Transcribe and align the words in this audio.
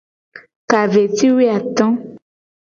Ka 0.69 0.81
ve 0.91 1.03
ci 1.15 1.27
wo 1.35 1.41
ato. 1.57 1.85